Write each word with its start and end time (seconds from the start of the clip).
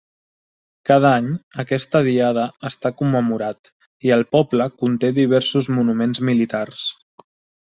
Cada 0.89 1.09
any, 1.17 1.25
aquesta 1.63 2.01
diada 2.07 2.45
està 2.69 2.91
commemorat 3.01 3.71
i 4.09 4.15
el 4.17 4.25
poble 4.37 4.69
conté 4.81 5.13
diversos 5.19 5.69
monuments 5.77 6.25
militars. 6.33 6.89